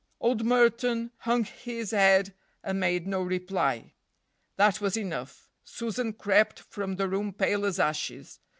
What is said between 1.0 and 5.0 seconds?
hung his head, and made no reply. That was